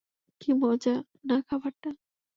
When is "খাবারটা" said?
1.47-1.89